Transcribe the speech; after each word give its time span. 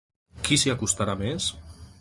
Qui 0.47 0.57
s’hi 0.61 0.73
acostarà 0.75 1.17
més? 1.23 1.53